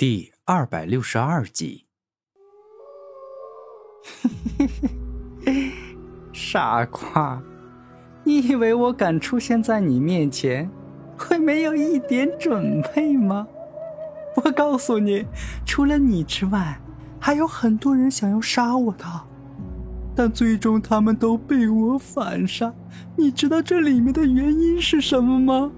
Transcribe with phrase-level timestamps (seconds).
[0.00, 1.84] 第二百六十二集。
[6.32, 7.42] 傻瓜，
[8.24, 10.70] 你以为我敢出现在你面前，
[11.18, 13.46] 会没有一点准备吗？
[14.36, 15.26] 我告诉你，
[15.66, 16.80] 除了你之外，
[17.20, 19.04] 还有很多人想要杀我的，
[20.16, 22.72] 但最终他们都被我反杀。
[23.18, 25.70] 你知道这里面的原因是什么吗？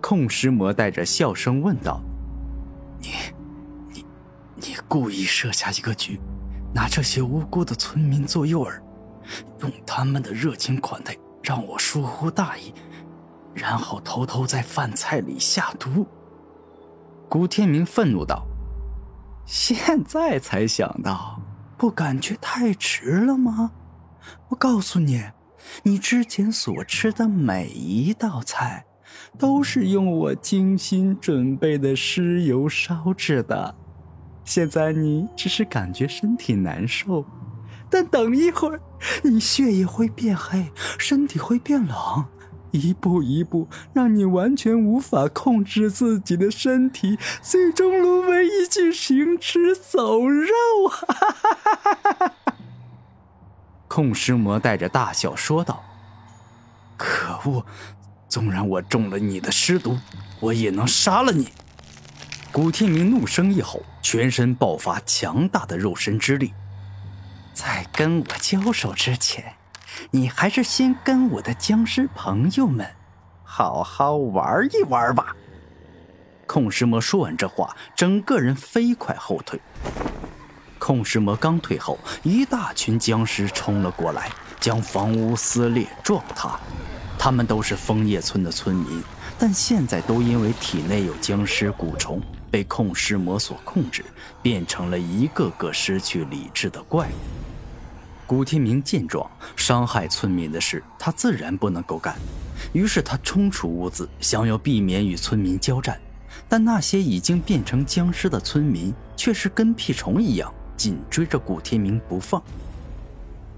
[0.00, 2.00] 控尸魔带着笑声问道。
[3.04, 3.08] 你，
[4.92, 6.20] 故意设下一个局，
[6.74, 8.78] 拿这些无辜的村民做诱饵，
[9.60, 12.74] 用他们的热情款待让我疏忽大意，
[13.54, 16.06] 然后偷偷在饭菜里下毒。
[17.26, 18.46] 古天明愤怒道
[19.48, 21.40] ：“现在才想到，
[21.78, 23.72] 不感觉太迟了吗？
[24.50, 25.24] 我告诉你，
[25.84, 28.84] 你之前所吃的每一道菜。”
[29.38, 33.74] 都是用我精心准备的尸油烧制的，
[34.44, 37.24] 现在你只是感觉身体难受，
[37.88, 38.80] 但等一会儿，
[39.22, 42.24] 你血液会变黑，身体会变冷，
[42.72, 50.52] 一步一步让你完全无法控制自己的身体，最终沦为一具行尸走肉！
[50.90, 52.32] 哈哈哈哈哈！
[53.88, 55.84] 控尸魔带着大笑说道
[56.96, 57.64] ：“可恶！”
[58.28, 59.98] 纵然我中了你的尸毒，
[60.40, 61.48] 我也能杀了你！
[62.52, 66.52] 古天明怒声一吼，全身爆发强大的肉身之力。
[67.54, 69.54] 在跟我交手之前，
[70.10, 72.86] 你还是先跟我的僵尸朋友们
[73.42, 75.34] 好好玩一玩吧！
[76.46, 79.58] 控尸魔说完这话，整个人飞快后退。
[80.78, 84.30] 控尸魔刚退后，一大群僵尸冲了过来，
[84.60, 86.60] 将房屋撕裂撞塌。
[87.18, 89.02] 他们都是枫叶村的村民，
[89.38, 92.20] 但现在都因为体内有僵尸蛊虫，
[92.52, 94.04] 被控尸魔所控制，
[94.42, 97.12] 变成了一个个失去理智的怪物。
[98.26, 102.14] 古天明见状，伤害村民的事他自然不能够干，
[102.74, 105.98] 于是他冲出屋子，想要避免与村民交战。
[106.48, 112.42] 但那些已经变成僵尸的村民却是跟屁虫一样紧追着古天明不放。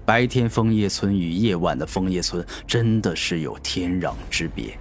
[0.05, 4.77] 白天枫叶村与夜晚的枫叶村真的是有天壤之别，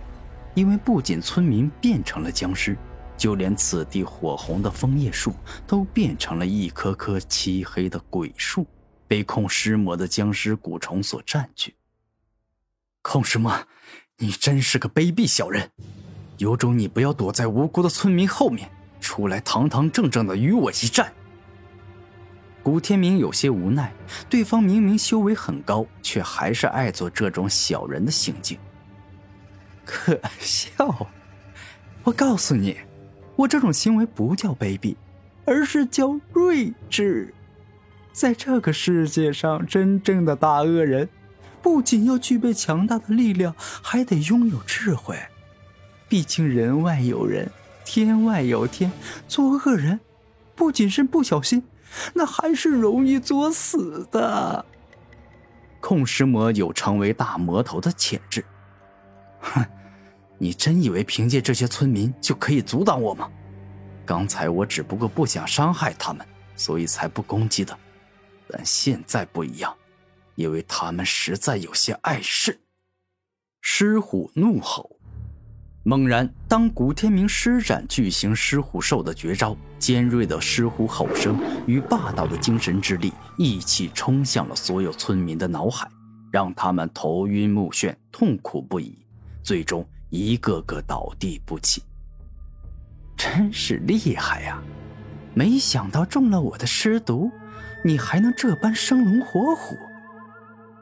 [0.54, 2.76] 因为不仅村民变成了僵尸，
[3.16, 5.32] 就连此地火红的枫叶树
[5.66, 8.66] 都变成了一棵棵漆黑的鬼树，
[9.06, 11.74] 被控尸魔的僵尸蛊虫所占据。
[13.02, 13.66] 控尸魔，
[14.18, 15.70] 你真是个卑鄙小人！
[16.38, 18.68] 有种你不要躲在无辜的村民后面，
[19.00, 21.12] 出来堂堂正正的与我一战！
[22.62, 23.92] 古天明有些无奈，
[24.28, 28.58] 对方明明修为很高，却还是爱做这种小人的行径。
[29.84, 31.06] 可笑！
[32.02, 32.78] 我告诉你，
[33.36, 34.96] 我这种行为不叫卑鄙，
[35.44, 37.34] 而是叫睿智。
[38.12, 41.08] 在这个世界上，真正的大恶人，
[41.60, 45.18] 不仅要具备强大的力量，还得拥有智慧。
[46.08, 47.50] 毕竟人外有人，
[47.84, 48.92] 天外有天，
[49.26, 49.98] 做恶人，
[50.54, 51.64] 不仅是不小心。
[52.12, 54.64] 那还是容易作死的。
[55.80, 58.44] 控尸魔有成为大魔头的潜质。
[59.40, 59.64] 哼，
[60.38, 63.30] 你真以为凭借这些村民就可以阻挡我吗？
[64.06, 67.76] 刚才我只不过不想伤害他们，所以才不攻击的。
[68.48, 69.74] 但现在不一样，
[70.34, 72.60] 因为他们实在有些碍事。
[73.62, 74.90] 狮虎怒吼。
[75.86, 85.86] 猛然，当古天明施展巨型狮虎兽的绝招，尖锐的狮虎吼声与霸道的精神之力一起冲向了所有村民的脑海，
[86.30, 88.98] 让他们头晕目眩、痛苦不已，
[89.42, 91.82] 最终一个个倒地不起。
[93.16, 94.62] 真是厉害呀！
[95.34, 97.32] 没想到中了我的尸毒，
[97.84, 99.76] 你还能这般生龙活虎。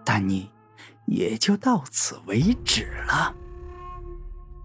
[0.04, 0.50] 但你
[1.06, 3.34] 也就到此为止了。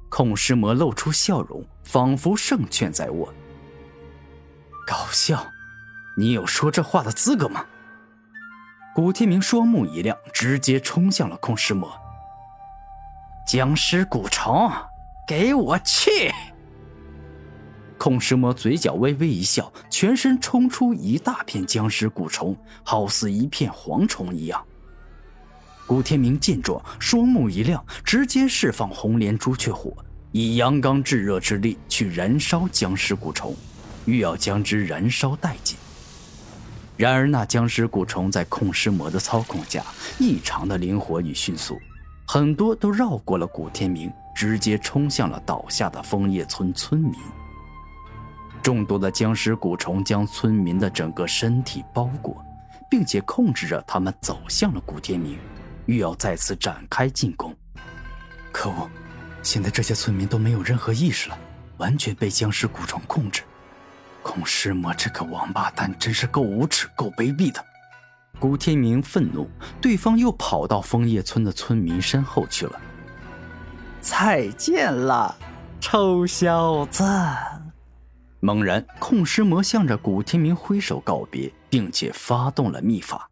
[0.09, 3.33] 控尸魔露出笑容，仿佛胜券在握。
[4.85, 5.47] 搞笑，
[6.17, 7.65] 你有说这话的资格吗？
[8.93, 11.89] 古天明双目一亮，直接冲向了控尸魔。
[13.47, 14.69] 僵尸蛊虫，
[15.25, 16.29] 给我去！
[17.97, 22.53] 控尸魔嘴角微微一笑，全身冲出一大片僵尸蛊虫，
[22.83, 24.61] 好似一片蝗虫一样。
[25.85, 29.93] 古天明见状，双目一亮，直接释放红莲朱雀火，
[30.33, 33.55] 以阳刚炙热之力去燃烧僵尸蛊虫，
[34.03, 35.77] 欲要将之燃烧殆尽。
[36.97, 39.85] 然而，那僵尸蛊虫在控尸魔的操控下，
[40.19, 41.79] 异常的灵活与迅速，
[42.29, 47.13] 很多都绕过了古天明，直接冲向了倒下的枫叶村村民。
[48.61, 52.35] 众多的僵尸蛊虫将村民的整个身体包裹，
[52.91, 55.39] 并且控制着他们走向了古天明，
[55.85, 57.55] 欲要再次展开进攻。
[58.51, 58.89] 可恶！
[59.41, 61.39] 现在这些村民都没有任何意识了，
[61.77, 63.41] 完全被僵尸蛊虫控制。
[64.21, 67.65] 孔师魔这个王八蛋真是够无耻、够卑鄙的！
[68.39, 69.49] 古天明愤怒，
[69.81, 72.79] 对方又跑到枫叶村的村民身后去了。
[73.99, 75.35] 再见了，
[75.79, 77.03] 臭小子！
[78.39, 83.29] 猛然，控尸魔向着古天明挥手告别，并且发动了秘法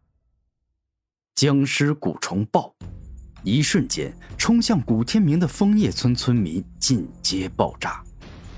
[1.36, 2.74] ——僵尸蛊虫爆。
[3.44, 8.04] 一瞬间，冲向古天明的枫叶村村民尽皆爆炸。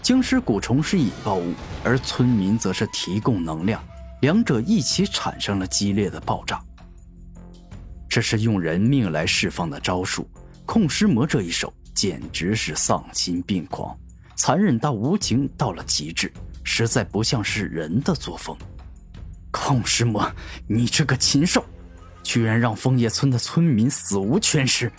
[0.02, 1.54] 僵尸蛊虫是引爆物，
[1.84, 3.84] 而村民则是提供能量，
[4.22, 6.62] 两者一起产生了激烈的爆炸。
[8.10, 10.28] 这是用人命来释放的招数，
[10.66, 13.96] 控尸魔这一手简直是丧心病狂，
[14.36, 16.32] 残忍到无情到了极致，
[16.64, 18.58] 实在不像是人的作风。
[19.52, 20.32] 控尸魔，
[20.68, 21.64] 你这个禽兽！
[22.24, 24.92] 居然让枫叶村的村民死无全尸，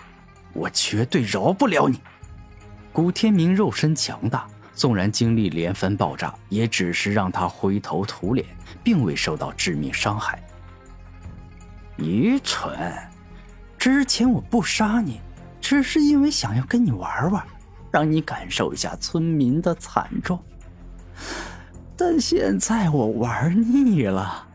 [0.52, 2.00] 我绝对饶不了你！
[2.92, 4.48] 古天明肉身强大，
[4.78, 8.46] 纵然经历连番爆炸，也只是让他灰头土脸，
[8.84, 10.40] 并未受到致命伤害。
[11.96, 12.94] 愚蠢！
[13.76, 15.20] 之前我不杀你，
[15.60, 17.44] 只是因为想要跟你玩玩，
[17.90, 20.40] 让你感受一下村民的惨状。
[21.96, 24.46] 但现在我玩腻了，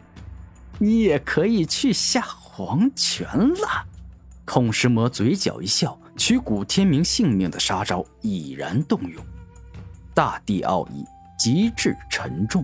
[0.79, 2.25] 你也可以去下。
[2.55, 3.83] 黄泉了，
[4.45, 9.25] 控尸魔嘴角一笑，取古天明性命的杀招已然动用。
[10.13, 11.05] 大地奥义
[11.37, 12.63] 极致沉重。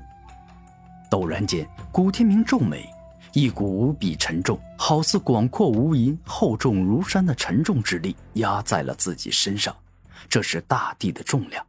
[1.09, 2.87] 陡然间，古天明皱眉，
[3.33, 9.75] 一股无比沉重，好似广阔无垠、厚重如山的沉重之力压在了自己身上。
[10.27, 11.65] 这是大地的重量。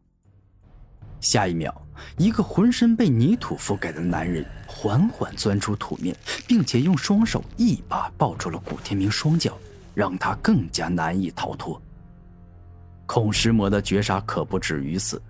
[1.21, 1.75] 下一秒，
[2.19, 6.15] 一个浑身被泥土覆盖的男人缓缓钻出土面，
[6.47, 9.57] 并且用双手一把抱住了古天明双脚，
[9.95, 11.81] 让他更加难以逃脱。
[13.07, 15.21] 孔石魔的绝杀可不止于此，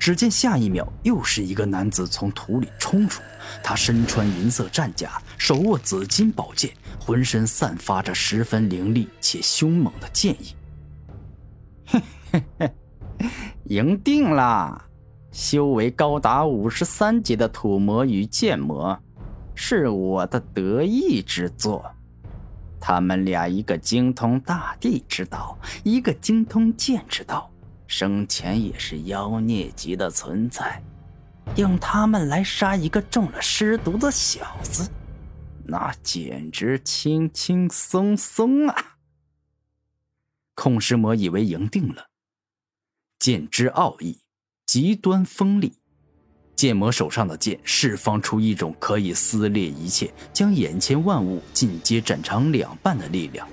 [0.00, 3.22] 只见下一秒，又是一个男子从土里冲出，
[3.62, 10.56] 他身穿银色战甲，手握紫金宝剑，浑身散发着十分凌厉且凶猛的剑意。
[11.84, 12.02] 嘿
[12.32, 12.72] 嘿嘿，
[13.64, 14.86] 赢定了！
[15.32, 18.98] 修为高达五十三级的土魔与剑魔，
[19.54, 21.84] 是我的得意之作。
[22.80, 27.50] 他们俩一个精通大地之道，一个精通剑之道，
[27.90, 30.80] 生前也是妖孽级的存在。
[31.56, 34.88] 用他们来杀一个中了尸毒的小子，
[35.64, 38.96] 那简直轻轻松松啊！
[40.54, 42.06] 控尸魔以为赢定了，
[43.18, 44.20] 剑之奥义。
[44.64, 45.72] 极端锋利，
[46.54, 53.48] 剑魔手上的剑释放出一种可以撕裂一切、将眼前万物尽皆斩成两半的力量。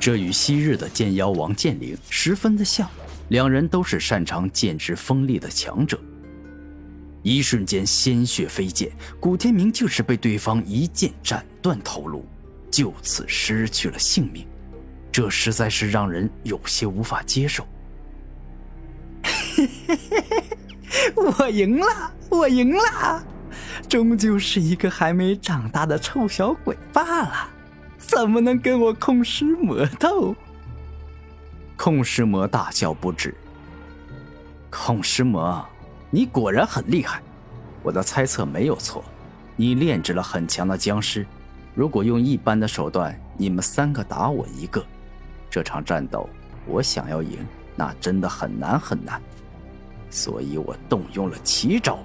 [0.00, 2.90] 这与昔日的剑妖王剑灵十分的像，
[3.28, 5.98] 两人都是擅长剑之锋利的强者。
[7.22, 8.90] 一瞬间，鲜血飞溅，
[9.20, 12.24] 古天明就是被对方一剑斩断头颅，
[12.70, 14.46] 就此失去了性命。
[15.10, 17.66] 这实在是让人有些无法接受。
[21.16, 23.26] 我赢了，我赢了，
[23.88, 27.50] 终究是一个还没长大的臭小鬼罢了，
[27.98, 30.34] 怎么能跟我控尸魔斗？
[31.78, 33.32] 控尸魔大笑不止。
[34.68, 35.64] 控尸魔，
[36.10, 37.22] 你果然很厉害，
[37.84, 39.04] 我的猜测没有错，
[39.54, 41.24] 你炼制了很强的僵尸。
[41.76, 44.84] 如果用一般的手段，你们三个打我一个，
[45.48, 46.28] 这场战斗
[46.66, 47.38] 我想要赢，
[47.76, 49.22] 那真的很难很难。
[50.10, 52.00] 所以我动用了奇招。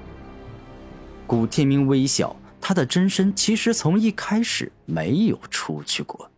[1.25, 6.29] 古天明微笑，他的真身其实从一开始没有出去过。